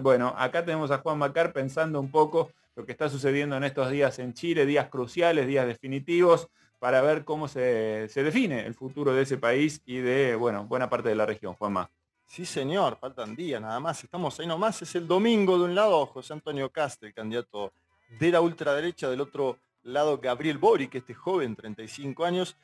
Bueno, 0.00 0.34
acá 0.38 0.64
tenemos 0.64 0.90
a 0.90 0.98
Juan 0.98 1.18
Macar 1.18 1.52
pensando 1.52 2.00
un 2.00 2.10
poco 2.10 2.50
lo 2.74 2.86
que 2.86 2.92
está 2.92 3.08
sucediendo 3.10 3.56
en 3.56 3.64
estos 3.64 3.90
días 3.90 4.18
en 4.18 4.32
Chile, 4.32 4.64
días 4.64 4.88
cruciales, 4.88 5.46
días 5.46 5.66
definitivos, 5.66 6.48
para 6.78 7.02
ver 7.02 7.24
cómo 7.24 7.48
se, 7.48 8.08
define 8.14 8.64
el 8.66 8.74
futuro 8.74 9.12
de 9.12 9.22
ese 9.22 9.36
país 9.36 9.82
y 9.84 9.98
de, 9.98 10.34
bueno, 10.36 10.64
buena 10.64 10.88
parte 10.88 11.10
de 11.10 11.14
la 11.14 11.26
región. 11.26 11.54
Juanma. 11.54 11.90
Sí, 12.26 12.46
señor, 12.46 12.96
faltan 12.98 13.36
días 13.36 13.60
nada 13.60 13.78
más. 13.80 14.02
Estamos 14.02 14.40
ahí 14.40 14.46
nomás. 14.46 14.80
Es 14.80 14.94
el 14.94 15.06
domingo 15.06 15.58
de 15.58 15.64
un 15.64 15.74
lado 15.74 16.06
José 16.06 16.32
Antonio 16.32 16.70
Castro, 16.70 17.06
el 17.06 17.14
candidato 17.14 17.72
de 18.18 18.30
la 18.30 18.40
ultraderecha, 18.40 19.10
del 19.10 19.20
otro 19.20 19.58
lado 19.82 20.18
Gabriel 20.18 20.56
Boric, 20.56 20.94
este 20.94 21.12
joven, 21.12 21.54
35 21.54 22.24
años. 22.24 22.56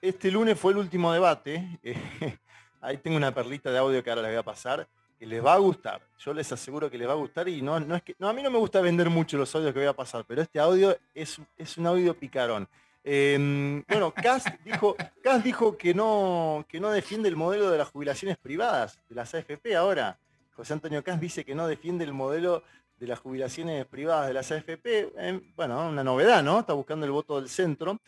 Este 0.00 0.30
lunes 0.30 0.58
fue 0.58 0.72
el 0.72 0.78
último 0.78 1.12
debate. 1.12 1.80
ahí 2.80 2.98
tengo 2.98 3.16
una 3.16 3.34
perlita 3.34 3.72
de 3.72 3.78
audio 3.78 4.04
que 4.04 4.10
ahora 4.10 4.22
les 4.22 4.30
voy 4.30 4.38
a 4.38 4.42
pasar 4.44 4.86
les 5.26 5.44
va 5.44 5.54
a 5.54 5.58
gustar. 5.58 6.00
Yo 6.18 6.32
les 6.32 6.50
aseguro 6.52 6.90
que 6.90 6.98
les 6.98 7.08
va 7.08 7.12
a 7.12 7.16
gustar 7.16 7.48
y 7.48 7.62
no, 7.62 7.78
no 7.80 7.96
es 7.96 8.02
que. 8.02 8.14
No, 8.18 8.28
a 8.28 8.32
mí 8.32 8.42
no 8.42 8.50
me 8.50 8.58
gusta 8.58 8.80
vender 8.80 9.10
mucho 9.10 9.36
los 9.36 9.54
audios 9.54 9.72
que 9.72 9.80
voy 9.80 9.88
a 9.88 9.92
pasar, 9.92 10.24
pero 10.26 10.42
este 10.42 10.58
audio 10.58 10.96
es, 11.14 11.40
es 11.56 11.78
un 11.78 11.86
audio 11.86 12.14
picarón. 12.14 12.68
Em, 13.06 13.84
bueno, 13.86 14.12
Kass 14.14 14.44
dijo, 14.64 14.96
dijo 15.44 15.76
que, 15.76 15.92
no, 15.92 16.64
que 16.68 16.80
no 16.80 16.90
defiende 16.90 17.28
el 17.28 17.36
modelo 17.36 17.70
de 17.70 17.76
las 17.76 17.88
jubilaciones 17.88 18.38
privadas, 18.38 18.98
de 19.08 19.14
las 19.14 19.34
AFP 19.34 19.76
ahora. 19.76 20.18
José 20.54 20.72
Antonio 20.72 21.04
Kass 21.04 21.20
dice 21.20 21.44
que 21.44 21.54
no 21.54 21.66
defiende 21.66 22.04
el 22.04 22.14
modelo 22.14 22.62
de 22.96 23.06
las 23.06 23.18
jubilaciones 23.18 23.84
privadas 23.86 24.28
de 24.28 24.34
las 24.34 24.50
AFP. 24.50 25.12
Em, 25.18 25.52
bueno, 25.54 25.88
una 25.88 26.02
novedad, 26.02 26.42
¿no? 26.42 26.60
Está 26.60 26.72
buscando 26.72 27.04
el 27.04 27.12
voto 27.12 27.38
del 27.38 27.48
centro. 27.50 28.00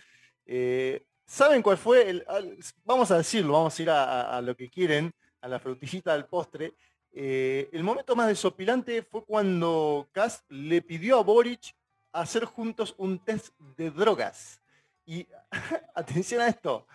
Eh, 0.46 1.04
¿Saben 1.26 1.60
cuál 1.60 1.76
fue? 1.76 2.09
El, 2.09 2.24
vamos 2.84 3.10
a 3.10 3.18
decirlo, 3.18 3.54
vamos 3.54 3.78
a 3.78 3.82
ir 3.82 3.90
a, 3.90 4.40
lo 4.40 4.56
que 4.56 4.70
quieren, 4.70 5.12
a 5.40 5.48
la 5.48 5.59
frutillita 5.59 6.12
del 6.12 6.24
postre. 6.24 6.74
Eh, 7.18 7.70
el 7.72 7.82
momento 7.82 8.14
más 8.14 8.28
desopilante 8.28 9.02
fue 9.02 9.24
cuando 9.24 10.06
Kass 10.12 10.44
le 10.50 10.82
pidió 10.82 11.18
a 11.18 11.22
Boric 11.22 11.74
hacer 12.12 12.44
juntos 12.44 12.95
un 12.98 13.18
test 13.18 13.58
de 13.58 13.90
drogas. 13.90 14.60
Y 15.06 15.26
atención 15.95 16.42
a 16.42 16.48
esto, 16.48 16.86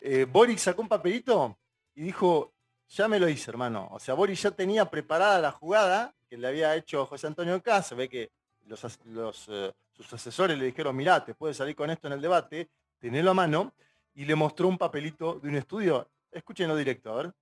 eh, 0.00 0.24
Boric 0.24 0.58
sacó 0.58 0.82
un 0.82 0.88
papelito 0.88 1.58
y 1.96 2.02
dijo, 2.02 2.54
ya 2.88 3.08
me 3.08 3.18
lo 3.18 3.28
hice, 3.28 3.50
hermano. 3.50 3.88
O 3.90 3.98
sea, 3.98 4.14
Boric 4.14 4.36
ya 4.36 4.52
tenía 4.52 4.88
preparada 4.88 5.40
la 5.40 5.50
jugada 5.50 6.14
que 6.30 6.36
le 6.36 6.46
había 6.46 6.76
hecho 6.76 7.04
José 7.04 7.26
Antonio 7.26 7.60
Kass. 7.60 7.96
Ve 7.96 8.08
que 8.08 8.30
los, 8.66 9.48
eh, 9.48 9.72
sus 9.90 10.12
asesores 10.12 10.56
le 10.56 10.66
dijeron, 10.66 10.94
mirá, 10.94 11.24
te 11.24 11.34
puedes 11.34 11.56
salir 11.56 11.74
con 11.74 11.90
esto 11.90 12.06
en 12.06 12.12
el 12.12 12.20
debate, 12.20 12.70
tenelo 13.00 13.32
a 13.32 13.34
mano. 13.34 13.74
Y 14.14 14.26
le 14.26 14.36
mostró 14.36 14.68
un 14.68 14.78
papelito 14.78 15.40
de 15.40 15.48
un 15.48 15.56
estudio. 15.56 16.08
Escúchenlo 16.30 16.76
directo, 16.76 17.12
a 17.12 17.16
ver. 17.16 17.34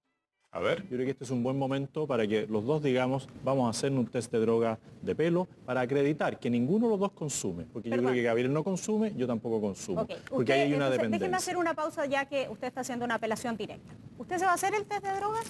A 0.55 0.61
ver. 0.61 0.83
Yo 0.83 0.91
creo 0.91 1.05
que 1.05 1.11
este 1.11 1.25
es 1.25 1.31
un 1.31 1.43
buen 1.43 1.59
momento 1.59 2.07
para 2.07 2.29
que 2.29 2.47
los 2.47 2.65
dos 2.65 2.81
digamos, 2.81 3.29
vamos 3.43 3.67
a 3.67 3.71
hacer 3.71 3.91
un 3.91 4.07
test 4.07 4.31
de 4.31 4.39
droga 4.39 4.79
de 5.03 5.17
pelo 5.17 5.49
para 5.67 5.81
acreditar 5.81 6.39
que 6.39 6.49
ninguno 6.49 6.87
de 6.87 6.93
los 6.93 7.01
dos 7.01 7.11
consume. 7.11 7.65
Porque 7.73 7.91
yo 7.91 7.97
creo 7.97 8.13
que 8.13 8.23
Gabriel 8.23 8.53
no 8.53 8.63
consume, 8.63 9.13
yo 9.17 9.27
tampoco 9.27 9.61
consumo. 9.61 10.07
Porque 10.31 10.53
ahí 10.53 10.61
hay 10.61 10.75
una 10.75 10.89
dependencia. 10.89 11.19
Déjeme 11.19 11.37
hacer 11.37 11.57
una 11.57 11.75
pausa 11.75 12.07
ya 12.07 12.27
que 12.27 12.47
usted 12.49 12.69
está 12.69 12.83
haciendo 12.83 13.05
una 13.05 13.17
apelación 13.17 13.57
directa. 13.57 13.93
¿Usted 14.17 14.39
se 14.39 14.45
va 14.45 14.53
a 14.53 14.55
hacer 14.55 14.77
el 14.77 14.85
test 14.85 15.03
de 15.03 15.13
drogas? 15.17 15.45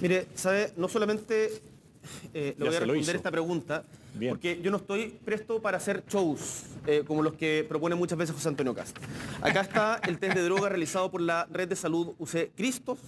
Mire, 0.00 0.26
¿sabe? 0.34 0.72
No 0.76 0.88
solamente 0.88 1.62
eh, 2.34 2.56
le 2.58 2.64
voy 2.64 2.74
a 2.74 2.80
responder 2.80 3.16
esta 3.16 3.30
pregunta, 3.30 3.84
porque 4.28 4.60
yo 4.60 4.72
no 4.72 4.78
estoy 4.78 5.16
presto 5.24 5.62
para 5.62 5.76
hacer 5.76 6.02
shows 6.08 6.64
eh, 6.88 7.04
como 7.06 7.22
los 7.22 7.34
que 7.34 7.64
propone 7.68 7.94
muchas 7.94 8.18
veces 8.18 8.34
José 8.34 8.48
Antonio 8.48 8.74
Castro. 8.74 9.04
Acá 9.40 9.60
está 9.60 10.00
el 10.08 10.18
test 10.18 10.34
de 10.34 10.42
droga 10.42 10.68
realizado 10.68 11.12
por 11.12 11.20
la 11.20 11.46
red 11.52 11.68
de 11.68 11.76
salud 11.76 12.14
UC 12.18 12.50
Cristos 12.56 12.98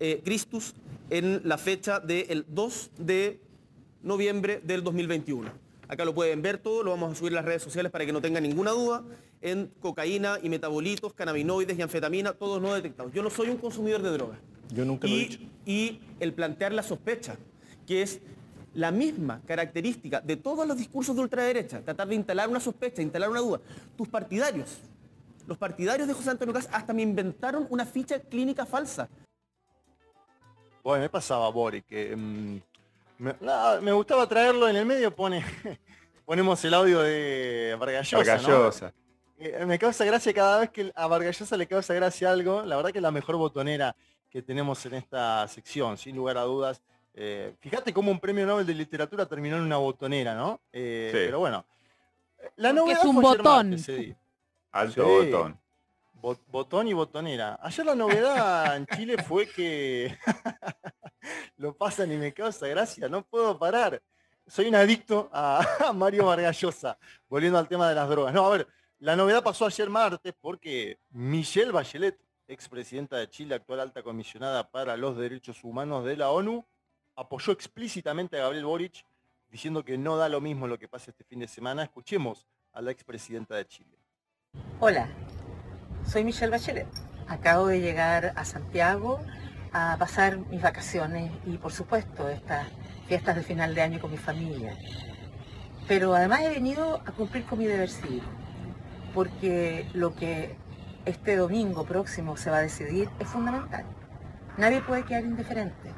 eh, 0.00 0.22
Christus 0.24 0.74
en 1.10 1.42
la 1.44 1.58
fecha 1.58 2.00
del 2.00 2.46
2 2.48 2.90
de 2.98 3.40
noviembre 4.02 4.60
del 4.64 4.82
2021. 4.82 5.50
Acá 5.88 6.04
lo 6.04 6.14
pueden 6.14 6.40
ver 6.40 6.58
todo, 6.58 6.82
lo 6.82 6.90
vamos 6.92 7.12
a 7.12 7.14
subir 7.16 7.32
a 7.32 7.36
las 7.36 7.44
redes 7.44 7.62
sociales 7.62 7.92
para 7.92 8.06
que 8.06 8.12
no 8.12 8.20
tengan 8.20 8.42
ninguna 8.42 8.70
duda. 8.70 9.04
En 9.42 9.70
cocaína 9.80 10.38
y 10.42 10.48
metabolitos, 10.48 11.12
cannabinoides 11.14 11.78
y 11.78 11.82
anfetamina, 11.82 12.32
todos 12.32 12.62
no 12.62 12.72
detectados. 12.74 13.12
Yo 13.12 13.22
no 13.22 13.30
soy 13.30 13.48
un 13.48 13.56
consumidor 13.56 14.00
de 14.00 14.10
drogas. 14.10 14.38
Yo 14.72 14.84
nunca 14.84 15.06
y, 15.06 15.10
lo 15.10 15.16
he 15.16 15.18
dicho. 15.20 15.40
Y 15.66 16.00
el 16.20 16.32
plantear 16.32 16.72
la 16.72 16.82
sospecha, 16.82 17.36
que 17.86 18.02
es 18.02 18.20
la 18.72 18.92
misma 18.92 19.42
característica 19.46 20.20
de 20.20 20.36
todos 20.36 20.66
los 20.66 20.78
discursos 20.78 21.16
de 21.16 21.22
ultraderecha, 21.22 21.80
tratar 21.82 22.06
de 22.08 22.14
instalar 22.14 22.48
una 22.48 22.60
sospecha, 22.60 23.02
instalar 23.02 23.28
una 23.28 23.40
duda. 23.40 23.60
Tus 23.96 24.08
partidarios, 24.08 24.78
los 25.46 25.58
partidarios 25.58 26.06
de 26.06 26.14
José 26.14 26.30
Antonio 26.30 26.54
Cas 26.54 26.68
hasta 26.72 26.92
me 26.92 27.02
inventaron 27.02 27.66
una 27.68 27.84
ficha 27.84 28.20
clínica 28.20 28.64
falsa 28.64 29.08
bueno, 30.82 31.02
me 31.02 31.08
pasaba 31.08 31.48
Boric, 31.50 31.86
que 31.86 32.14
mm, 32.16 32.60
me, 33.18 33.92
gustaba 33.92 34.26
traerlo 34.26 34.68
en 34.68 34.76
el 34.76 34.86
medio, 34.86 35.14
pone, 35.14 35.44
ponemos 36.24 36.64
el 36.64 36.74
audio 36.74 37.00
de 37.00 37.76
Vargallosa. 37.78 38.92
Eh, 39.38 39.64
me 39.66 39.78
causa 39.78 40.04
gracia 40.04 40.34
cada 40.34 40.60
vez 40.60 40.70
que 40.70 40.92
a 40.94 41.06
Vargallosa 41.06 41.56
le 41.56 41.66
causa 41.66 41.94
gracia 41.94 42.30
algo, 42.30 42.62
la 42.64 42.76
verdad 42.76 42.92
que 42.92 42.98
es 42.98 43.02
la 43.02 43.10
mejor 43.10 43.36
botonera 43.36 43.94
que 44.28 44.42
tenemos 44.42 44.84
en 44.86 44.94
esta 44.94 45.46
sección, 45.48 45.96
sin 45.96 46.16
lugar 46.16 46.38
a 46.38 46.42
dudas. 46.42 46.82
Eh, 47.14 47.54
fíjate 47.58 47.92
cómo 47.92 48.10
un 48.10 48.20
premio 48.20 48.46
Nobel 48.46 48.66
de 48.66 48.74
literatura 48.74 49.26
terminó 49.26 49.56
en 49.56 49.62
una 49.62 49.78
botonera, 49.78 50.34
¿no? 50.34 50.60
Eh, 50.72 51.10
pero 51.12 51.40
bueno. 51.40 51.64
La 52.56 52.72
novedad 52.72 53.00
es 53.00 53.04
un 53.04 53.20
botón. 53.20 53.76
Alto 54.72 55.04
botón 55.04 55.58
botón 56.20 56.88
y 56.88 56.92
botonera. 56.92 57.58
Ayer 57.62 57.86
la 57.86 57.94
novedad 57.94 58.76
en 58.76 58.86
Chile 58.86 59.22
fue 59.22 59.46
que 59.46 60.16
lo 61.60 61.76
pasan 61.76 62.10
y 62.10 62.16
me 62.16 62.32
causa 62.32 62.66
gracia, 62.68 63.06
no 63.08 63.22
puedo 63.22 63.58
parar. 63.58 64.02
Soy 64.46 64.68
un 64.68 64.74
adicto 64.76 65.28
a, 65.30 65.60
Mario 65.94 66.24
Vargallosa, 66.24 66.98
volviendo 67.28 67.58
al 67.58 67.68
tema 67.68 67.86
de 67.86 67.94
las 67.94 68.08
drogas. 68.08 68.32
No, 68.32 68.46
a 68.46 68.56
ver, 68.56 68.66
la 68.98 69.14
novedad 69.14 69.44
pasó 69.44 69.66
ayer 69.66 69.90
martes 69.90 70.32
porque 70.40 70.98
Michelle 71.10 71.70
Bachelet, 71.70 72.18
expresidenta 72.48 73.18
de 73.18 73.28
Chile, 73.28 73.54
actual 73.54 73.80
alta 73.80 74.02
comisionada 74.02 74.70
para 74.70 74.96
los 74.96 75.18
derechos 75.18 75.62
humanos 75.62 76.06
de 76.06 76.16
la 76.16 76.30
ONU, 76.30 76.66
apoyó 77.14 77.52
explícitamente 77.52 78.38
a 78.38 78.44
Gabriel 78.44 78.64
Boric, 78.64 79.04
diciendo 79.50 79.84
que 79.84 79.98
no 79.98 80.16
da 80.16 80.30
lo 80.30 80.40
mismo 80.40 80.66
lo 80.66 80.78
que 80.78 80.88
pasa 80.88 81.10
este 81.10 81.24
fin 81.24 81.40
de 81.40 81.48
semana. 81.48 81.82
Escuchemos 81.82 82.46
a 82.72 82.80
la 82.80 82.90
expresidenta 82.90 83.56
de 83.56 83.66
Chile. 83.66 83.98
Hola, 84.80 85.10
soy 86.06 86.24
Michelle 86.24 86.50
Bachelet. 86.52 86.88
Acabo 87.28 87.66
de 87.66 87.82
llegar 87.82 88.32
a 88.34 88.46
Santiago 88.46 89.20
a 89.72 89.96
pasar 89.98 90.38
mis 90.50 90.62
vacaciones 90.62 91.30
y 91.46 91.56
por 91.58 91.72
supuesto 91.72 92.28
estas 92.28 92.66
fiestas 93.06 93.36
de 93.36 93.42
final 93.42 93.74
de 93.74 93.82
año 93.82 94.00
con 94.00 94.10
mi 94.10 94.16
familia. 94.16 94.76
Pero 95.88 96.14
además 96.14 96.40
he 96.42 96.50
venido 96.50 97.00
a 97.06 97.12
cumplir 97.12 97.44
con 97.44 97.58
mi 97.58 97.66
deber 97.66 97.88
civil, 97.88 98.22
porque 99.14 99.86
lo 99.92 100.14
que 100.14 100.56
este 101.04 101.36
domingo 101.36 101.84
próximo 101.84 102.36
se 102.36 102.50
va 102.50 102.58
a 102.58 102.62
decidir 102.62 103.08
es 103.18 103.28
fundamental. 103.28 103.84
Nadie 104.56 104.80
puede 104.82 105.04
quedar 105.04 105.24
indiferente. 105.24 105.92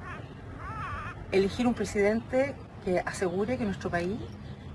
Elegir 1.31 1.67
un 1.67 1.75
presidente 1.75 2.55
que 2.85 3.01
asegure 3.01 3.59
que 3.59 3.65
nuestro 3.65 3.91
país 3.91 4.19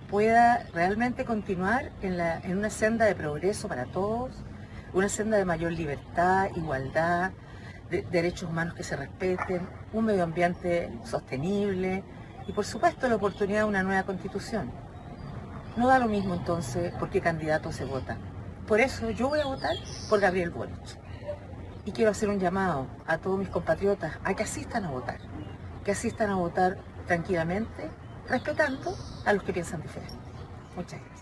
pueda 0.10 0.66
realmente 0.74 1.26
continuar 1.26 1.92
en, 2.02 2.20
en 2.20 2.58
una 2.58 2.70
senda 2.70 3.06
de 3.06 3.16
progreso 3.16 3.68
para 3.68 3.86
todos, 3.86 4.32
una 4.94 5.10
senda 5.10 5.38
de 5.38 5.46
mayor 5.46 5.72
libertad, 5.74 6.50
igualdad, 6.56 7.32
de, 7.90 8.04
derechos 8.04 8.50
humanos 8.50 8.74
que 8.74 8.84
se 8.84 8.96
respeten, 8.96 9.68
un 9.94 10.06
medio 10.06 10.24
ambiente 10.24 10.92
sostenible 11.04 12.04
y 12.48 12.52
por 12.52 12.66
supuesto 12.66 13.08
la 13.08 13.16
oportunidad 13.16 13.60
de 13.60 13.66
una 13.66 13.84
nueva 13.84 14.04
constitución. 14.04 14.72
No 15.76 15.88
da 15.88 16.00
lo 16.00 16.08
mismo 16.08 16.34
entonces 16.34 16.94
por 16.94 17.10
qué 17.10 17.22
candidato 17.22 17.72
se 17.72 17.86
vota. 17.86 18.18
Por 18.68 18.80
eso 18.80 19.10
yo 19.12 19.30
voy 19.30 19.40
a 19.40 19.46
votar 19.46 19.76
por 20.10 20.20
Gabriel 20.20 20.50
Boric. 20.50 20.98
Y 21.86 21.92
quiero 21.92 22.12
hacer 22.12 22.30
un 22.30 22.40
llamado 22.40 22.88
a 23.06 23.18
todos 23.18 23.40
mis 23.40 23.50
compatriotas 23.50 24.20
a 24.24 24.34
que 24.34 24.44
asistan 24.44 24.84
a 24.84 24.92
votar, 24.92 25.20
que 25.86 25.92
asistan 25.92 26.30
a 26.30 26.36
votar 26.36 26.78
tranquilamente, 27.06 27.90
respetando 28.28 28.94
a 29.26 29.34
los 29.34 29.44
que 29.44 29.54
piensan 29.54 29.82
diferente. 29.82 30.16
Muchas 30.76 31.00
gracias. 31.00 31.17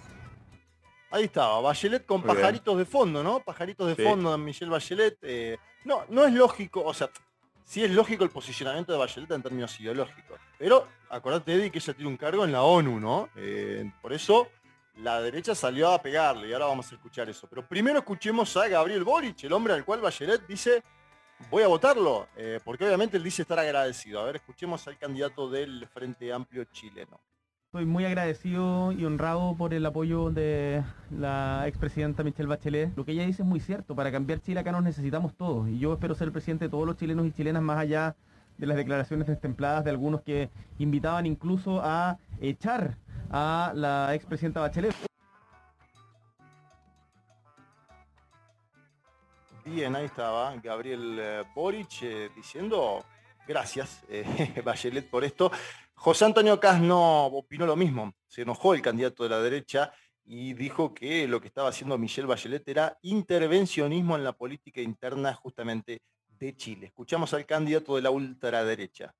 Ahí 1.15 1.23
estaba, 1.23 1.61
Bachelet 1.61 2.05
con 2.05 2.21
pajaritos 2.21 2.77
de 2.77 2.83
fondo, 2.83 3.23
¿no? 3.23 3.39
Pajaritos 3.39 3.87
de 3.87 4.03
fondo 4.03 4.33
de 4.33 4.37
Michelle 4.37 4.69
Bachelet. 4.69 5.17
Eh, 5.21 5.57
no, 5.85 6.03
no 6.09 6.25
es 6.25 6.33
lógico, 6.33 6.83
o 6.83 6.93
sea, 6.93 7.09
sí 7.63 7.81
es 7.81 7.91
lógico 7.91 8.25
el 8.25 8.29
posicionamiento 8.29 8.91
de 8.91 8.97
Bachelet 8.97 9.31
en 9.31 9.41
términos 9.41 9.79
ideológicos. 9.79 10.37
Pero 10.59 10.85
acordate, 11.09 11.53
Eddie, 11.53 11.71
que 11.71 11.77
ella 11.77 11.93
tiene 11.93 12.09
un 12.09 12.17
cargo 12.17 12.43
en 12.43 12.51
la 12.51 12.63
ONU, 12.63 12.99
¿no? 12.99 13.29
Eh, 13.37 13.89
por 14.01 14.11
eso 14.11 14.49
la 14.97 15.21
derecha 15.21 15.55
salió 15.55 15.93
a 15.93 16.01
pegarle 16.01 16.49
y 16.49 16.53
ahora 16.53 16.65
vamos 16.65 16.91
a 16.91 16.95
escuchar 16.95 17.29
eso. 17.29 17.47
Pero 17.47 17.65
primero 17.65 17.99
escuchemos 17.99 18.57
a 18.57 18.67
Gabriel 18.67 19.05
Boric, 19.05 19.41
el 19.45 19.53
hombre 19.53 19.73
al 19.73 19.85
cual 19.85 20.01
Bachelet 20.01 20.45
dice, 20.45 20.83
voy 21.49 21.63
a 21.63 21.67
votarlo, 21.67 22.27
eh, 22.35 22.59
porque 22.61 22.83
obviamente 22.83 23.15
él 23.15 23.23
dice 23.23 23.43
estar 23.43 23.57
agradecido. 23.57 24.19
A 24.19 24.25
ver, 24.25 24.35
escuchemos 24.35 24.85
al 24.89 24.97
candidato 24.97 25.49
del 25.49 25.87
Frente 25.87 26.33
Amplio 26.33 26.65
chileno. 26.65 27.21
Estoy 27.75 27.87
muy 27.87 28.05
agradecido 28.05 28.93
y 28.93 29.03
honrado 29.03 29.53
por 29.57 29.73
el 29.73 29.85
apoyo 29.85 30.29
de 30.29 30.81
la 31.11 31.67
expresidenta 31.67 32.23
Michelle 32.23 32.47
Bachelet. 32.47 32.95
Lo 32.95 33.03
que 33.03 33.11
ella 33.11 33.25
dice 33.25 33.41
es 33.41 33.45
muy 33.45 33.59
cierto, 33.59 33.93
para 33.93 34.13
cambiar 34.13 34.39
Chile 34.39 34.61
acá 34.61 34.71
nos 34.71 34.81
necesitamos 34.81 35.35
todos 35.35 35.67
y 35.67 35.77
yo 35.77 35.91
espero 35.91 36.15
ser 36.15 36.27
el 36.27 36.31
presidente 36.31 36.63
de 36.63 36.69
todos 36.69 36.87
los 36.87 36.95
chilenos 36.95 37.27
y 37.27 37.33
chilenas 37.33 37.61
más 37.61 37.77
allá 37.77 38.15
de 38.57 38.65
las 38.65 38.77
declaraciones 38.77 39.27
destempladas 39.27 39.83
de 39.83 39.89
algunos 39.89 40.21
que 40.21 40.49
invitaban 40.79 41.25
incluso 41.25 41.81
a 41.83 42.17
echar 42.39 42.95
a 43.29 43.73
la 43.75 44.15
expresidenta 44.15 44.61
Bachelet. 44.61 44.95
Bien, 49.65 49.93
ahí 49.97 50.05
estaba 50.05 50.55
Gabriel 50.63 51.17
eh, 51.19 51.43
Boric 51.53 52.03
eh, 52.03 52.29
diciendo 52.37 53.03
gracias, 53.45 54.05
eh, 54.07 54.61
Bachelet, 54.63 55.09
por 55.09 55.25
esto. 55.25 55.51
José 56.05 56.23
Antonio 56.23 56.59
Cas 56.59 56.79
no 56.79 57.25
opinó 57.25 57.65
lo 57.65 57.75
mismo, 57.75 58.13
se 58.27 58.43
enojó 58.43 58.75
el 58.75 58.83
candidato 58.83 59.23
de 59.23 59.29
la 59.29 59.41
derecha 59.41 59.91
y 60.23 60.53
dijo 60.53 60.93
que 60.93 61.27
lo 61.27 61.41
que 61.41 61.47
estaba 61.47 61.69
haciendo 61.69 61.97
Michelle 61.97 62.27
Bachelet 62.27 62.69
era 62.69 62.95
intervencionismo 63.01 64.15
en 64.15 64.23
la 64.23 64.33
política 64.33 64.81
interna 64.81 65.33
justamente 65.33 66.03
de 66.27 66.55
Chile. 66.55 66.85
Escuchamos 66.85 67.33
al 67.33 67.47
candidato 67.47 67.95
de 67.95 68.03
la 68.03 68.11
ultraderecha. 68.11 69.15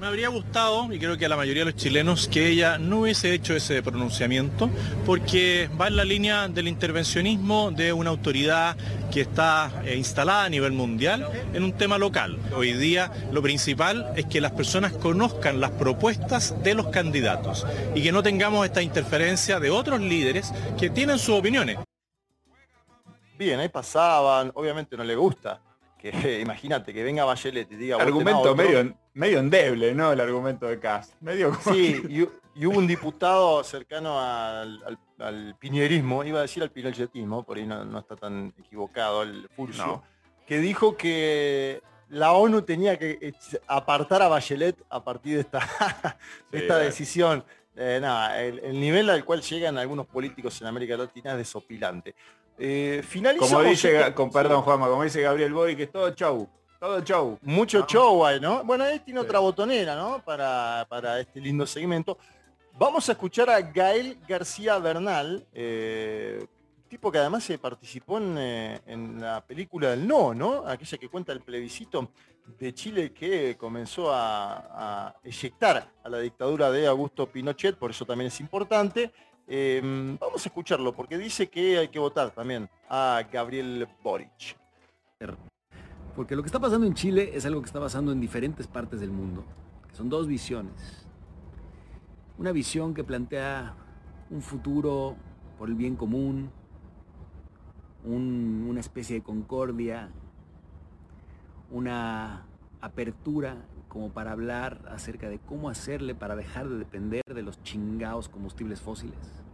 Me 0.00 0.06
habría 0.06 0.28
gustado, 0.28 0.90
y 0.90 0.98
creo 0.98 1.18
que 1.18 1.26
a 1.26 1.28
la 1.28 1.36
mayoría 1.36 1.66
de 1.66 1.72
los 1.72 1.78
chilenos, 1.78 2.26
que 2.26 2.48
ella 2.48 2.78
no 2.78 3.00
hubiese 3.00 3.34
hecho 3.34 3.54
ese 3.54 3.82
pronunciamiento, 3.82 4.70
porque 5.04 5.68
va 5.78 5.88
en 5.88 5.96
la 5.96 6.04
línea 6.04 6.48
del 6.48 6.68
intervencionismo 6.68 7.70
de 7.70 7.92
una 7.92 8.08
autoridad 8.08 8.78
que 9.12 9.20
está 9.20 9.70
eh, 9.84 9.96
instalada 9.96 10.44
a 10.44 10.48
nivel 10.48 10.72
mundial 10.72 11.28
en 11.52 11.64
un 11.64 11.74
tema 11.74 11.98
local. 11.98 12.38
Hoy 12.56 12.72
día 12.72 13.12
lo 13.30 13.42
principal 13.42 14.10
es 14.16 14.24
que 14.24 14.40
las 14.40 14.52
personas 14.52 14.94
conozcan 14.94 15.60
las 15.60 15.72
propuestas 15.72 16.54
de 16.62 16.72
los 16.72 16.86
candidatos 16.86 17.66
y 17.94 18.02
que 18.02 18.10
no 18.10 18.22
tengamos 18.22 18.64
esta 18.64 18.80
interferencia 18.80 19.60
de 19.60 19.68
otros 19.68 20.00
líderes 20.00 20.50
que 20.78 20.88
tienen 20.88 21.18
sus 21.18 21.34
opiniones. 21.34 21.76
Bien, 23.38 23.60
ahí 23.60 23.68
pasaban, 23.68 24.50
obviamente 24.54 24.96
no 24.96 25.04
le 25.04 25.14
gusta 25.14 25.60
que 26.00 26.40
imagínate 26.40 26.94
que 26.94 27.04
venga 27.04 27.24
Bachelet 27.24 27.70
y 27.70 27.76
diga 27.76 27.96
argumento 27.96 28.56
medio 28.56 28.94
medio 29.14 29.38
endeble 29.38 29.94
no 29.94 30.12
el 30.12 30.20
argumento 30.20 30.66
de 30.66 30.78
Cas 30.78 31.16
medio 31.20 31.54
sí 31.54 32.02
y, 32.08 32.66
hubo 32.66 32.78
un 32.78 32.86
diputado 32.86 33.64
cercano 33.64 34.20
al, 34.20 34.96
piñerismo 35.58 36.24
iba 36.24 36.40
a 36.40 36.42
decir 36.42 36.62
al 36.62 36.70
pinochetismo 36.70 37.42
por 37.42 37.56
ahí 37.56 37.66
no, 37.66 37.98
está 37.98 38.16
tan 38.16 38.52
equivocado 38.58 39.22
el 39.22 39.48
Furcio 39.54 40.02
que 40.46 40.58
dijo 40.58 40.96
que 40.96 41.80
la 42.10 42.32
ONU 42.32 42.62
tenía 42.62 42.98
que 42.98 43.34
apartar 43.68 44.20
a 44.22 44.28
Bachelet 44.28 44.76
a 44.88 45.02
partir 45.02 45.34
de 45.34 45.40
esta, 45.42 45.60
esta 46.52 46.78
decisión. 46.78 47.44
Eh, 47.76 48.00
el, 48.36 48.58
el, 48.58 48.80
nivel 48.80 49.08
al 49.10 49.24
cual 49.24 49.40
llegan 49.42 49.78
algunos 49.78 50.06
políticos 50.06 50.60
en 50.60 50.66
América 50.66 50.96
Latina 50.96 51.32
es 51.32 51.38
desopilante. 51.38 52.16
Eh, 52.58 53.02
como 53.38 53.62
dice, 53.62 54.12
con, 54.12 54.30
perdón 54.30 54.60
Juanma, 54.62 54.86
como 54.88 55.02
dice 55.02 55.22
Gabriel 55.22 55.52
Boy, 55.54 55.76
que 55.76 55.84
es 55.84 55.92
todo 55.92 56.12
show. 56.14 56.46
Todo 56.80 57.04
show. 57.04 57.38
Mucho 57.42 57.84
show 57.86 58.24
hay, 58.24 58.40
¿no? 58.40 58.64
Bueno, 58.64 58.84
ahí 58.84 59.00
tiene 59.00 59.20
otra 59.20 59.38
botonera, 59.38 59.94
¿no? 59.94 60.24
Para, 60.24 61.20
este 61.20 61.38
lindo 61.38 61.66
segmento. 61.66 62.16
Vamos 62.78 63.06
a 63.06 63.12
escuchar 63.12 63.50
a 63.50 63.60
Gael 63.60 64.18
García 64.26 64.78
Bernal, 64.78 65.46
eh, 65.52 66.42
tipo 66.88 67.12
que 67.12 67.18
además 67.18 67.44
se 67.44 67.58
participó 67.58 68.18
eh, 68.18 68.80
en, 68.86 69.20
la 69.20 69.44
película 69.44 69.90
del 69.90 70.08
No, 70.08 70.32
¿no? 70.32 70.66
Aquella 70.66 70.96
que 70.96 71.10
cuenta 71.10 71.32
el 71.32 71.42
plebiscito 71.42 72.12
de 72.58 72.72
Chile 72.72 73.12
que 73.12 73.58
comenzó 73.58 74.10
a, 74.10 75.08
a 75.08 75.14
eyectar 75.22 75.86
a 76.02 76.08
la 76.08 76.18
dictadura 76.20 76.70
de 76.70 76.86
Augusto 76.86 77.26
Pinochet, 77.26 77.76
por 77.76 77.90
eso 77.90 78.06
también 78.06 78.28
es 78.28 78.40
importante. 78.40 79.12
Vamos 79.46 80.46
a 80.46 80.48
escucharlo 80.48 80.94
porque 80.94 81.18
dice 81.18 81.50
que 81.50 81.76
hay 81.76 81.88
que 81.88 81.98
votar 81.98 82.30
también 82.30 82.70
a 82.88 83.22
Gabriel 83.30 83.86
Boric. 84.02 84.56
Porque 86.14 86.36
lo 86.36 86.42
que 86.42 86.46
está 86.46 86.58
pasando 86.58 86.86
en 86.86 86.94
Chile 86.94 87.30
es 87.34 87.46
algo 87.46 87.60
que 87.60 87.66
está 87.66 87.80
pasando 87.80 88.12
en 88.12 88.20
diferentes 88.20 88.66
partes 88.66 89.00
del 89.00 89.10
mundo. 89.10 89.44
Son 89.92 90.08
dos 90.08 90.26
visiones. 90.26 91.06
Una 92.38 92.52
visión 92.52 92.94
que 92.94 93.04
plantea 93.04 93.74
un 94.30 94.42
futuro 94.42 95.16
por 95.58 95.68
el 95.68 95.74
bien 95.74 95.96
común, 95.96 96.50
una 98.04 98.80
especie 98.80 99.16
de 99.16 99.22
concordia, 99.22 100.10
una 101.70 102.46
apertura 102.80 103.56
como 103.88 104.10
para 104.10 104.32
hablar 104.32 104.82
acerca 104.90 105.28
de 105.28 105.38
cómo 105.38 105.68
hacerle 105.68 106.14
para 106.14 106.36
dejar 106.36 106.68
de 106.68 106.78
depender 106.78 107.22
de 107.26 107.42
los 107.42 107.62
chingados 107.62 108.28
combustibles 108.28 108.80
fósiles. 108.80 109.44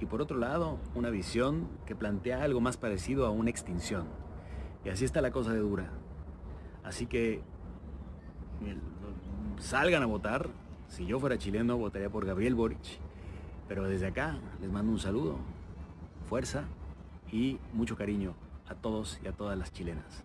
Y 0.00 0.06
por 0.06 0.22
otro 0.22 0.38
lado, 0.38 0.78
una 0.94 1.10
visión 1.10 1.68
que 1.84 1.94
plantea 1.94 2.42
algo 2.42 2.60
más 2.60 2.76
parecido 2.76 3.26
a 3.26 3.30
una 3.30 3.50
extinción. 3.50 4.06
Y 4.84 4.90
así 4.90 5.04
está 5.04 5.20
la 5.20 5.30
cosa 5.30 5.52
de 5.52 5.60
dura. 5.60 5.90
Así 6.82 7.06
que 7.06 7.40
salgan 9.58 10.02
a 10.02 10.06
votar. 10.06 10.48
Si 10.88 11.06
yo 11.06 11.18
fuera 11.18 11.38
chileno, 11.38 11.76
votaría 11.76 12.10
por 12.10 12.24
Gabriel 12.26 12.54
Boric. 12.54 13.00
Pero 13.66 13.88
desde 13.88 14.08
acá 14.08 14.38
les 14.60 14.70
mando 14.70 14.92
un 14.92 14.98
saludo, 14.98 15.38
fuerza 16.28 16.64
y 17.32 17.58
mucho 17.72 17.96
cariño 17.96 18.34
a 18.68 18.74
todos 18.74 19.18
y 19.24 19.28
a 19.28 19.32
todas 19.32 19.58
las 19.58 19.72
chilenas. 19.72 20.22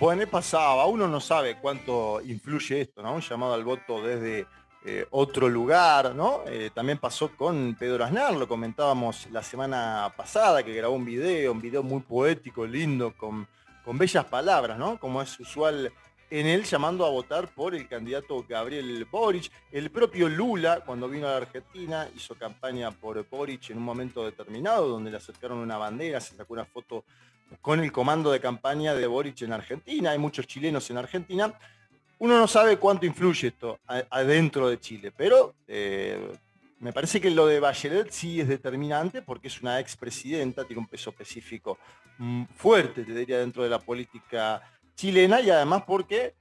Bueno, 0.00 0.26
pasaba, 0.26 0.86
uno 0.86 1.06
no 1.06 1.20
sabe 1.20 1.58
cuánto 1.60 2.20
influye 2.22 2.80
esto, 2.80 3.02
¿no? 3.02 3.14
Un 3.14 3.20
llamado 3.20 3.54
al 3.54 3.64
voto 3.64 4.02
desde 4.02 4.46
eh, 4.86 5.06
otro 5.12 5.48
lugar, 5.48 6.14
¿no? 6.14 6.42
Eh, 6.46 6.70
también 6.74 6.98
pasó 6.98 7.30
con 7.34 7.74
Pedro 7.74 8.04
Aznar, 8.04 8.34
lo 8.34 8.46
comentábamos 8.46 9.26
la 9.30 9.42
semana 9.42 10.12
pasada, 10.14 10.62
que 10.62 10.74
grabó 10.74 10.94
un 10.94 11.06
video, 11.06 11.52
un 11.52 11.62
video 11.62 11.82
muy 11.82 12.02
poético, 12.02 12.66
lindo, 12.66 13.14
con, 13.16 13.48
con 13.82 13.96
bellas 13.96 14.26
palabras, 14.26 14.78
¿no? 14.78 15.00
Como 15.00 15.22
es 15.22 15.40
usual 15.40 15.90
en 16.28 16.46
él 16.46 16.64
llamando 16.64 17.06
a 17.06 17.10
votar 17.10 17.48
por 17.48 17.74
el 17.74 17.88
candidato 17.88 18.44
Gabriel 18.46 19.06
Boric. 19.10 19.50
El 19.72 19.90
propio 19.90 20.28
Lula, 20.28 20.82
cuando 20.84 21.08
vino 21.08 21.28
a 21.28 21.30
la 21.30 21.36
Argentina, 21.38 22.06
hizo 22.14 22.34
campaña 22.34 22.90
por 22.90 23.26
Boric 23.26 23.70
en 23.70 23.78
un 23.78 23.84
momento 23.84 24.22
determinado, 24.22 24.86
donde 24.88 25.10
le 25.10 25.16
acercaron 25.16 25.58
una 25.58 25.78
bandera, 25.78 26.20
se 26.20 26.36
sacó 26.36 26.52
una 26.52 26.66
foto 26.66 27.04
con 27.62 27.80
el 27.80 27.90
comando 27.90 28.30
de 28.30 28.40
campaña 28.40 28.94
de 28.94 29.06
Boric 29.06 29.42
en 29.42 29.52
Argentina, 29.54 30.10
hay 30.10 30.18
muchos 30.18 30.46
chilenos 30.46 30.90
en 30.90 30.98
Argentina. 30.98 31.54
Uno 32.24 32.38
no 32.38 32.48
sabe 32.48 32.78
cuánto 32.78 33.04
influye 33.04 33.48
esto 33.48 33.78
adentro 34.08 34.70
de 34.70 34.80
Chile, 34.80 35.12
pero 35.14 35.56
eh, 35.68 36.32
me 36.78 36.90
parece 36.90 37.20
que 37.20 37.30
lo 37.30 37.46
de 37.46 37.60
Bachelet 37.60 38.10
sí 38.10 38.40
es 38.40 38.48
determinante 38.48 39.20
porque 39.20 39.48
es 39.48 39.60
una 39.60 39.78
expresidenta, 39.78 40.64
tiene 40.64 40.80
un 40.80 40.86
peso 40.86 41.10
específico 41.10 41.76
mm, 42.16 42.44
fuerte, 42.56 43.04
te 43.04 43.12
diría, 43.12 43.40
dentro 43.40 43.62
de 43.62 43.68
la 43.68 43.78
política 43.78 44.62
chilena 44.94 45.42
y 45.42 45.50
además 45.50 45.82
porque 45.86 46.34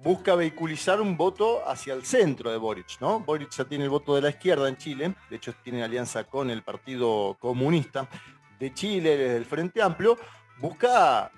busca 0.00 0.36
vehiculizar 0.36 1.00
un 1.00 1.16
voto 1.16 1.68
hacia 1.68 1.94
el 1.94 2.06
centro 2.06 2.52
de 2.52 2.58
Boric, 2.58 3.00
¿no? 3.00 3.18
Boric 3.18 3.50
ya 3.50 3.64
tiene 3.64 3.82
el 3.82 3.90
voto 3.90 4.14
de 4.14 4.22
la 4.22 4.30
izquierda 4.30 4.68
en 4.68 4.76
Chile, 4.76 5.16
de 5.28 5.36
hecho 5.36 5.52
tiene 5.64 5.82
alianza 5.82 6.22
con 6.22 6.50
el 6.50 6.62
Partido 6.62 7.36
Comunista, 7.40 8.08
de 8.60 8.72
Chile, 8.72 9.16
desde 9.16 9.38
el 9.38 9.44
Frente 9.44 9.82
Amplio, 9.82 10.16
busca 10.60 11.32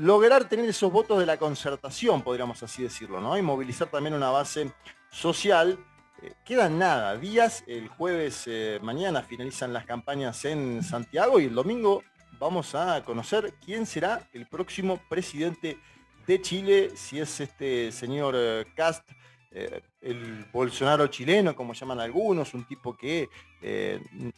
lograr 0.00 0.48
tener 0.48 0.64
esos 0.66 0.90
votos 0.90 1.18
de 1.18 1.26
la 1.26 1.36
concertación, 1.36 2.22
podríamos 2.22 2.62
así 2.62 2.82
decirlo, 2.82 3.20
¿no? 3.20 3.36
Y 3.36 3.42
movilizar 3.42 3.88
también 3.88 4.14
una 4.14 4.30
base 4.30 4.72
social. 5.10 5.78
Eh, 6.22 6.32
quedan 6.44 6.78
nada, 6.78 7.16
días, 7.18 7.62
el 7.66 7.88
jueves 7.88 8.44
eh, 8.46 8.78
mañana 8.82 9.22
finalizan 9.22 9.74
las 9.74 9.84
campañas 9.84 10.42
en 10.46 10.82
Santiago 10.82 11.38
y 11.38 11.44
el 11.44 11.54
domingo 11.54 12.02
vamos 12.38 12.74
a 12.74 13.04
conocer 13.04 13.52
quién 13.64 13.84
será 13.84 14.26
el 14.32 14.46
próximo 14.46 14.98
presidente 15.08 15.78
de 16.26 16.40
Chile, 16.40 16.92
si 16.94 17.20
es 17.20 17.38
este 17.38 17.92
señor 17.92 18.34
eh, 18.36 18.64
Cast 18.74 19.06
eh, 19.50 19.82
el 20.00 20.46
Bolsonaro 20.50 21.08
chileno, 21.08 21.54
como 21.54 21.74
llaman 21.74 22.00
algunos, 22.00 22.54
un 22.54 22.64
tipo 22.64 22.96
que 22.96 23.28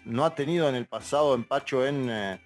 no 0.06 0.24
ha 0.24 0.34
tenido 0.34 0.68
en 0.68 0.74
el 0.74 0.86
pasado 0.86 1.34
empacho 1.34 1.86
en 1.86 2.40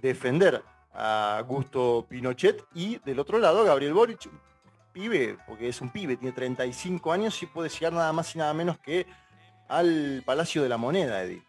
defender 0.00 0.62
a 0.94 1.38
Augusto 1.38 2.06
Pinochet, 2.08 2.64
y 2.74 2.98
del 3.04 3.18
otro 3.18 3.38
lado 3.38 3.64
Gabriel 3.64 3.94
Boric, 3.94 4.28
pibe, 4.92 5.38
porque 5.46 5.68
es 5.68 5.80
un 5.80 5.90
pibe, 5.90 6.16
tiene 6.16 6.32
35 6.32 7.12
años 7.12 7.42
y 7.42 7.46
puede 7.46 7.68
llegar 7.68 7.92
nada 7.92 8.12
más 8.12 8.34
y 8.34 8.38
nada 8.38 8.52
menos 8.52 8.78
que 8.78 9.06
al 9.68 10.22
Palacio 10.26 10.62
de 10.62 10.68
la 10.68 10.76
Moneda, 10.76 11.22
Edith. 11.22 11.44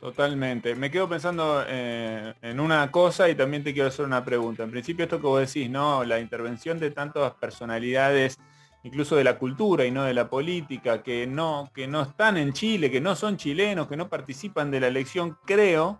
Totalmente. 0.00 0.74
Me 0.74 0.90
quedo 0.90 1.08
pensando 1.08 1.64
en 1.66 2.60
una 2.60 2.90
cosa 2.90 3.28
y 3.28 3.34
también 3.34 3.64
te 3.64 3.72
quiero 3.72 3.88
hacer 3.88 4.04
una 4.04 4.24
pregunta. 4.24 4.62
En 4.62 4.70
principio 4.70 5.04
esto 5.04 5.20
que 5.20 5.26
vos 5.26 5.40
decís, 5.40 5.70
¿no? 5.70 6.04
La 6.04 6.20
intervención 6.20 6.78
de 6.78 6.90
tantas 6.90 7.32
personalidades 7.34 8.38
incluso 8.86 9.16
de 9.16 9.24
la 9.24 9.36
cultura 9.36 9.84
y 9.84 9.90
no 9.90 10.04
de 10.04 10.14
la 10.14 10.30
política, 10.30 11.02
que 11.02 11.26
no, 11.26 11.70
que 11.74 11.88
no 11.88 12.02
están 12.02 12.36
en 12.36 12.52
Chile, 12.52 12.90
que 12.90 13.00
no 13.00 13.16
son 13.16 13.36
chilenos, 13.36 13.88
que 13.88 13.96
no 13.96 14.08
participan 14.08 14.70
de 14.70 14.78
la 14.78 14.86
elección, 14.86 15.36
creo 15.44 15.98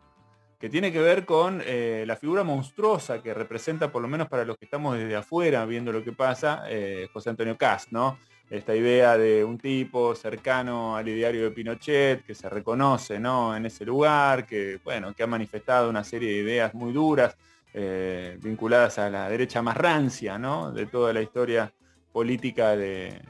que 0.58 0.70
tiene 0.70 0.90
que 0.90 1.00
ver 1.00 1.25
con 1.26 1.62
eh, 1.64 2.04
la 2.06 2.16
figura 2.16 2.42
monstruosa 2.42 3.22
que 3.22 3.34
representa, 3.34 3.92
por 3.92 4.00
lo 4.00 4.08
menos 4.08 4.28
para 4.28 4.44
los 4.44 4.56
que 4.56 4.64
estamos 4.64 4.96
desde 4.96 5.16
afuera 5.16 5.64
viendo 5.66 5.92
lo 5.92 6.02
que 6.02 6.12
pasa, 6.12 6.64
eh, 6.68 7.08
José 7.12 7.30
Antonio 7.30 7.58
Cast, 7.58 7.92
¿no? 7.92 8.18
Esta 8.48 8.75
idea 8.75 9.18
de 9.18 9.44
un 9.44 9.58
tipo 9.58 10.14
cercano 10.14 10.96
al 10.96 11.08
ideario 11.08 11.42
de 11.42 11.50
Pinochet, 11.50 12.25
que 12.25 12.34
se 12.34 12.48
reconoce 12.48 13.18
¿no? 13.18 13.56
en 13.56 13.66
ese 13.66 13.84
lugar, 13.84 14.46
que, 14.46 14.78
bueno, 14.84 15.12
que 15.14 15.25
ha 15.25 15.26
manifestado 15.26 15.90
una 15.90 16.04
serie 16.04 16.30
de 16.30 16.42
ideas 16.42 16.72
muy 16.72 16.92
duras 16.92 17.36
eh, 17.75 18.38
vinculadas 18.40 19.00
a 19.00 19.10
la 19.10 19.28
derecha 19.28 19.62
más 19.62 19.76
rancia, 19.76 20.38
¿no? 20.38 20.70
De 20.70 20.86
toda 20.86 21.12
la 21.12 21.22
historia 21.22 21.72
política 22.12 22.76
de, 22.76 23.20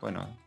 bueno, 0.00 0.38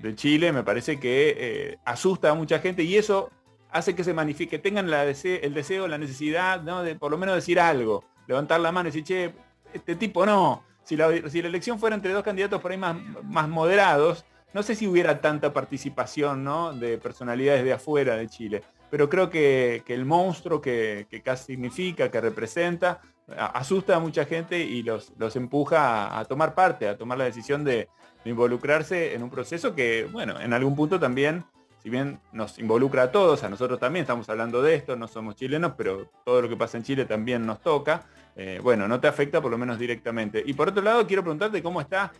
de 0.00 0.14
Chile, 0.14 0.50
me 0.50 0.62
parece 0.62 0.98
que 0.98 1.76
asusta 1.84 2.30
a 2.30 2.34
mucha 2.34 2.58
gente 2.58 2.82
y 2.82 2.96
eso 2.96 3.30
hace 3.72 3.94
que 3.94 4.04
se 4.04 4.14
manifieste, 4.14 4.56
que 4.56 4.62
tengan 4.62 4.88
el 4.92 5.54
deseo, 5.54 5.88
la 5.88 5.98
necesidad 5.98 6.60
de 6.60 6.94
por 6.94 7.10
lo 7.10 7.18
menos 7.18 7.34
decir 7.34 7.58
algo, 7.58 8.04
levantar 8.26 8.60
la 8.60 8.72
mano 8.72 8.88
y 8.88 8.92
decir, 8.92 9.04
che, 9.04 9.34
este 9.72 9.96
tipo 9.96 10.26
no. 10.26 10.64
Si 10.84 10.96
la, 10.96 11.10
si 11.30 11.40
la 11.40 11.48
elección 11.48 11.78
fuera 11.78 11.94
entre 11.94 12.12
dos 12.12 12.24
candidatos 12.24 12.60
por 12.60 12.72
ahí 12.72 12.76
más, 12.76 12.96
más 13.22 13.48
moderados, 13.48 14.24
no 14.52 14.62
sé 14.62 14.74
si 14.74 14.86
hubiera 14.86 15.20
tanta 15.20 15.52
participación 15.52 16.44
¿no? 16.44 16.72
de 16.72 16.98
personalidades 16.98 17.64
de 17.64 17.72
afuera 17.72 18.16
de 18.16 18.28
Chile, 18.28 18.62
pero 18.90 19.08
creo 19.08 19.30
que, 19.30 19.82
el 19.86 20.04
monstruo 20.04 20.60
que, 20.60 21.06
que 21.08 21.22
casi 21.22 21.54
significa, 21.54 22.10
que 22.10 22.20
representa, 22.20 23.00
asusta 23.36 23.96
a 23.96 24.00
mucha 24.00 24.24
gente 24.24 24.60
y 24.60 24.82
los, 24.82 25.12
los 25.18 25.36
empuja 25.36 26.18
a, 26.18 26.24
tomar 26.24 26.54
parte, 26.54 26.88
a 26.88 26.96
tomar 26.96 27.18
la 27.18 27.24
decisión 27.24 27.64
de, 27.64 27.88
involucrarse 28.24 29.14
en 29.14 29.22
un 29.24 29.30
proceso 29.30 29.74
que, 29.74 30.08
bueno, 30.12 30.40
en 30.40 30.52
algún 30.52 30.76
punto 30.76 31.00
también, 31.00 31.44
si 31.82 31.90
bien 31.90 32.20
nos 32.32 32.60
involucra 32.60 33.02
a 33.02 33.10
todos, 33.10 33.42
a 33.42 33.48
nosotros 33.48 33.80
también 33.80 34.04
estamos 34.04 34.28
hablando 34.28 34.62
de 34.62 34.76
esto, 34.76 34.94
no 34.94 35.08
somos 35.08 35.34
chilenos, 35.34 35.72
pero 35.76 36.08
todo 36.24 36.40
lo 36.42 36.48
que 36.48 36.56
pasa 36.56 36.76
en 36.76 36.84
Chile 36.84 37.06
también 37.06 37.44
nos 37.44 37.60
toca, 37.60 38.04
eh, 38.36 38.60
bueno, 38.62 38.86
no 38.86 39.00
te 39.00 39.08
afecta 39.08 39.40
por 39.40 39.50
lo 39.50 39.58
menos 39.58 39.80
directamente. 39.80 40.44
Y 40.46 40.52
por 40.52 40.68
otro 40.68 40.80
lado, 40.80 41.04
quiero 41.08 41.22
preguntarte 41.22 41.60
cómo 41.60 41.80
está. 41.80 42.12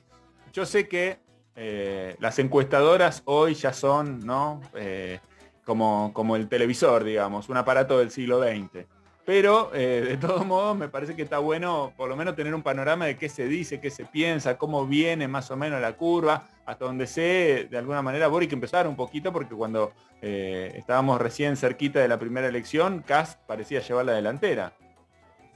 Yo 0.53 0.67
sé 0.67 0.89
que 0.89 1.21
eh, 1.55 2.17
las 2.19 2.41
encuestadoras 2.41 3.23
hoy 3.25 3.55
ya 3.55 3.73
son, 3.73 4.19
¿no? 4.27 4.61
Eh, 4.75 5.21
como, 5.65 6.11
como 6.13 6.35
el 6.35 6.49
televisor, 6.49 7.05
digamos, 7.05 7.49
un 7.49 7.57
aparato 7.57 8.01
del 8.01 8.11
siglo 8.11 8.43
XX. 8.43 8.85
Pero 9.25 9.71
eh, 9.73 10.05
de 10.09 10.17
todos 10.17 10.45
modos 10.45 10.77
me 10.77 10.89
parece 10.89 11.15
que 11.15 11.23
está 11.23 11.39
bueno 11.39 11.93
por 11.97 12.09
lo 12.09 12.17
menos 12.17 12.35
tener 12.35 12.55
un 12.55 12.63
panorama 12.63 13.07
de 13.07 13.17
qué 13.17 13.29
se 13.29 13.47
dice, 13.47 13.81
qué 13.81 13.91
se 13.91 14.05
piensa, 14.05 14.59
cómo 14.59 14.87
viene 14.87 15.29
más 15.29 15.51
o 15.53 15.57
menos 15.57 15.81
la 15.81 15.93
curva, 15.93 16.49
hasta 16.67 16.85
donde 16.85 17.07
sé, 17.07 17.69
de 17.71 17.79
alguna 17.79 18.03
manera, 18.03 18.27
Boric 18.27 18.53
empezar 18.53 18.89
un 18.89 18.97
poquito, 18.97 19.33
porque 19.33 19.55
cuando 19.55 19.93
eh, 20.21 20.73
estábamos 20.77 21.21
recién 21.21 21.57
cerquita 21.57 22.01
de 22.01 22.09
la 22.09 22.19
primera 22.19 22.49
elección, 22.49 23.05
Kass 23.07 23.39
parecía 23.47 23.81
llevar 23.81 24.07
la 24.07 24.13
delantera. 24.13 24.73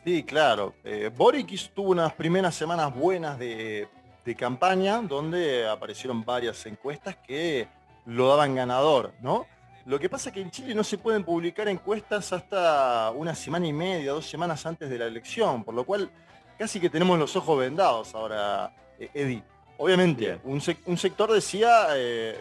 Sí, 0.05 0.23
claro. 0.23 0.75
Eh, 0.85 1.11
Boric 1.15 1.73
tuvo 1.75 1.91
unas 1.91 2.13
primeras 2.13 2.55
semanas 2.55 2.95
buenas 2.95 3.37
de, 3.37 3.89
de 4.25 4.35
campaña, 4.37 5.03
donde 5.03 5.69
aparecieron 5.69 6.25
varias 6.25 6.65
encuestas 6.67 7.17
que 7.17 7.67
lo 8.05 8.29
daban 8.29 8.55
ganador, 8.55 9.13
¿no? 9.21 9.47
Lo 9.87 10.01
que 10.01 10.09
pasa 10.09 10.31
es 10.31 10.35
que 10.35 10.41
en 10.41 10.51
Chile 10.51 10.75
no 10.75 10.83
se 10.83 10.99
pueden 10.99 11.23
publicar 11.23 11.69
encuestas 11.69 12.33
hasta 12.33 13.13
una 13.13 13.37
semana 13.37 13.69
y 13.69 13.73
media, 13.73 14.11
dos 14.11 14.29
semanas 14.29 14.67
antes 14.67 14.91
de 14.91 14.99
la 14.99 15.07
elección, 15.07 15.63
por 15.63 15.75
lo 15.75 15.85
cual 15.85 16.11
casi 16.59 16.81
que 16.81 16.91
tenemos 16.91 17.17
los 17.17 17.37
ojos 17.37 17.61
vendados 17.61 18.13
ahora, 18.13 18.75
eh, 18.99 19.11
Eddie. 19.15 19.45
Obviamente, 19.79 20.41
un, 20.43 20.61
sector 20.61 21.33
decía 21.33 21.87
eh, 21.95 22.37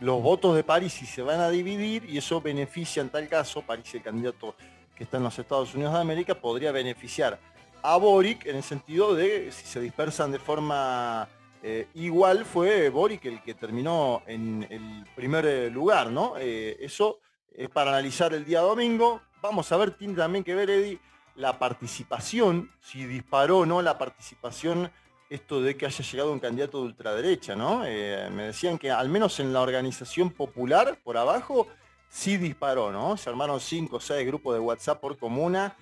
los 0.00 0.22
votos 0.22 0.54
de 0.54 0.62
París 0.62 0.92
si 0.92 1.06
se 1.06 1.22
van 1.22 1.40
a 1.40 1.48
dividir 1.48 2.04
y 2.04 2.18
eso 2.18 2.38
beneficia 2.42 3.00
en 3.00 3.08
tal 3.08 3.26
caso, 3.28 3.62
París 3.62 3.94
el 3.94 4.02
candidato 4.02 4.54
que 4.94 5.04
está 5.04 5.16
en 5.16 5.22
los 5.22 5.38
Estados 5.38 5.74
Unidos 5.74 5.94
de 5.94 6.00
América, 6.00 6.34
podría 6.34 6.70
beneficiar 6.70 7.38
a 7.82 7.96
Boric 7.96 8.44
en 8.44 8.56
el 8.56 8.62
sentido 8.62 9.14
de 9.14 9.50
si 9.52 9.66
se 9.66 9.80
dispersan 9.80 10.32
de 10.32 10.38
forma 10.38 11.26
eh, 11.62 11.88
igual 11.94 12.46
fue 12.46 12.88
Boric 12.88 13.26
el 13.26 13.42
que 13.42 13.54
terminó 13.54 14.22
en 14.26 14.66
el 14.70 15.04
primer 15.14 15.44
eh, 15.44 15.70
lugar, 15.70 16.10
¿no? 16.10 16.34
Eh, 16.38 16.78
eso 16.80 17.18
es 17.52 17.68
para 17.68 17.90
analizar 17.90 18.32
el 18.32 18.44
día 18.44 18.60
domingo. 18.60 19.20
Vamos 19.42 19.70
a 19.70 19.76
ver, 19.76 19.90
tiene 19.92 20.14
también 20.14 20.42
que 20.42 20.54
ver, 20.54 20.70
Eddie, 20.70 20.98
la 21.34 21.58
participación, 21.58 22.70
si 22.80 23.04
disparó 23.04 23.58
o 23.58 23.66
no 23.66 23.82
la 23.82 23.98
participación 23.98 24.90
esto 25.28 25.60
de 25.60 25.76
que 25.76 25.86
haya 25.86 26.04
llegado 26.04 26.32
un 26.32 26.40
candidato 26.40 26.78
de 26.78 26.86
ultraderecha, 26.86 27.54
¿no? 27.54 27.80
me 27.80 28.42
decían 28.46 28.78
que 28.78 28.90
al 28.90 29.08
menos 29.08 29.38
en 29.38 29.52
la 29.52 29.60
organización 29.60 30.30
popular, 30.30 30.98
por 31.04 31.16
abajo, 31.16 31.68
sí 32.08 32.36
disparó, 32.36 32.90
¿no? 32.90 33.16
Se 33.16 33.30
armaron 33.30 33.60
cinco 33.60 33.98
o 33.98 34.00
seis 34.00 34.26
grupos 34.26 34.54
de 34.54 34.60
WhatsApp 34.60 35.00
por 35.00 35.16
comuna. 35.16 35.76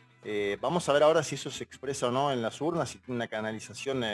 vamos 0.61 0.87
a 0.87 0.93
ver 0.93 1.03
ahora 1.03 1.23
si 1.23 1.37
eso 1.37 1.51
se 1.51 1.65
expresa 1.65 2.09
o 2.09 2.11
no 2.11 2.31
en 2.31 2.43
las 2.43 2.61
urnas, 2.61 2.91
si 2.91 2.99
tiene 2.99 3.17
una 3.17 3.29
canalización 3.29 4.05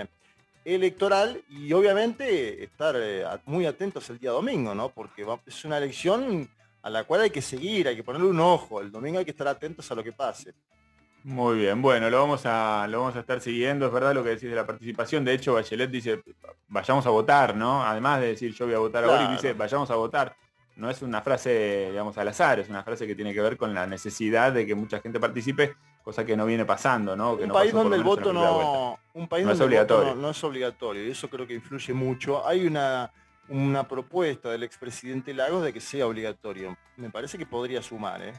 electoral 0.64 1.42
y 1.49 1.73
obviamente 1.73 2.64
estar 2.64 2.94
eh, 2.99 3.25
muy 3.44 3.66
atentos 3.66 4.09
el 4.11 4.18
día 4.18 4.30
domingo, 4.30 4.75
¿no? 4.75 4.88
Porque 4.88 5.26
es 5.47 5.64
una 5.64 5.78
elección 5.78 6.49
a 6.83 6.90
la 6.90 7.04
cual 7.04 7.23
hay 7.23 7.30
que 7.30 7.42
seguir, 7.42 7.88
hay 7.88 7.97
que 7.97 8.04
ponerle 8.04 8.28
un 8.28 8.40
ojo. 8.40 8.80
El 8.80 8.90
domingo 8.90 9.18
hay 9.18 9.25
que 9.25 9.30
estar 9.30 9.49
atentos 9.49 9.90
a 9.90 9.94
lo 9.94 10.02
que 10.02 10.12
pase. 10.12 10.54
Muy 11.25 11.56
bien, 11.61 11.80
bueno, 11.80 12.11
lo 12.11 12.21
vamos 12.21 12.42
a, 12.44 12.87
lo 12.87 13.00
vamos 13.00 13.16
a 13.16 13.21
estar 13.21 13.40
siguiendo, 13.40 13.87
es 13.87 13.92
verdad 13.92 14.12
lo 14.12 14.23
que 14.23 14.30
decís 14.30 14.50
de 14.50 14.56
la 14.56 14.66
participación. 14.66 15.25
De 15.25 15.33
hecho, 15.33 15.54
Bachelet 15.54 15.90
dice, 15.90 16.23
vayamos 16.68 17.06
a 17.06 17.11
votar, 17.11 17.56
¿no? 17.56 17.83
Además 17.83 18.21
de 18.21 18.26
decir 18.26 18.52
yo 18.52 18.66
voy 18.66 18.75
a 18.75 18.78
votar 18.78 19.04
ahora, 19.04 19.25
y 19.25 19.33
dice, 19.33 19.54
vayamos 19.54 19.90
a 19.90 19.94
votar. 19.94 20.37
No 20.76 20.90
es 20.90 21.00
una 21.00 21.23
frase, 21.23 21.88
digamos, 21.90 22.18
al 22.18 22.28
azar, 22.28 22.61
es 22.61 22.68
una 22.68 22.83
frase 22.83 23.06
que 23.06 23.14
tiene 23.14 23.33
que 23.33 23.40
ver 23.40 23.56
con 23.56 23.73
la 23.73 23.87
necesidad 23.87 24.52
de 24.52 24.66
que 24.66 24.75
mucha 24.75 25.00
gente 25.00 25.18
participe 25.18 25.75
cosa 26.04 26.25
que 26.25 26.37
no 26.37 26.44
viene 26.44 26.66
pasando, 26.66 27.16
¿no? 27.16 27.32
un 27.32 27.49
país 27.49 27.73
donde 27.73 27.96
el 27.96 28.04
voto 28.04 28.32
no, 28.32 28.99
un 29.14 29.26
país 29.26 29.49
es 29.49 29.61
obligatorio. 29.61 30.14
no, 30.14 30.30
es 30.30 30.44
obligatorio, 30.44 31.06
y 31.06 31.11
eso 31.11 31.28
creo 31.30 31.46
que 31.46 31.54
influye 31.54 31.94
mucho. 31.94 32.46
Hay 32.46 32.66
una, 32.66 33.11
una 33.49 33.88
propuesta 33.88 34.50
del 34.50 34.64
expresidente 34.64 35.32
Lagos 35.32 35.64
de 35.64 35.73
que 35.73 35.80
sea 35.80 36.06
obligatorio. 36.06 36.76
Me 36.99 37.08
parece 37.08 37.38
que 37.38 37.46
podría 37.46 37.82
sumar, 37.82 38.23
¿eh? 38.23 38.34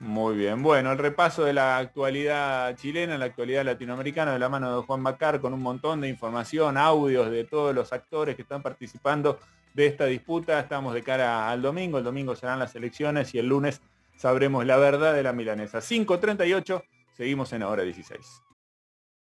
Muy 0.00 0.34
bien, 0.36 0.62
bueno, 0.62 0.90
el 0.90 0.98
repaso 0.98 1.44
de 1.44 1.52
la 1.52 1.76
actualidad 1.76 2.74
chilena, 2.76 3.16
la 3.18 3.26
actualidad 3.26 3.64
latinoamericana 3.64 4.32
de 4.32 4.38
la 4.38 4.48
mano 4.48 4.74
de 4.74 4.82
Juan 4.84 5.00
Macar 5.00 5.40
con 5.40 5.52
un 5.52 5.62
montón 5.62 6.00
de 6.00 6.08
información, 6.08 6.76
audios 6.76 7.30
de 7.30 7.44
todos 7.44 7.72
los 7.72 7.92
actores 7.92 8.34
que 8.34 8.42
están 8.42 8.62
participando 8.62 9.38
de 9.74 9.86
esta 9.86 10.06
disputa. 10.06 10.58
Estamos 10.58 10.94
de 10.94 11.02
cara 11.02 11.50
al 11.50 11.62
domingo, 11.62 11.98
el 11.98 12.04
domingo 12.04 12.34
serán 12.34 12.58
las 12.58 12.74
elecciones 12.74 13.32
y 13.34 13.38
el 13.38 13.46
lunes 13.46 13.80
sabremos 14.16 14.66
la 14.66 14.76
verdad 14.76 15.14
de 15.14 15.22
la 15.22 15.32
milanesa. 15.32 15.78
5.38 15.78 16.82
Seguimos 17.12 17.52
en 17.52 17.62
Ahora 17.62 17.82
16. 17.82 18.42